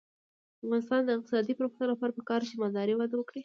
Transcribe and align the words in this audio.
د 0.59 0.61
افغانستان 0.65 1.01
د 1.05 1.09
اقتصادي 1.15 1.53
پرمختګ 1.57 1.87
لپاره 1.91 2.15
پکار 2.19 2.39
ده 2.41 2.47
چې 2.49 2.59
مالداري 2.61 2.93
وده 2.95 3.15
وکړي. 3.17 3.39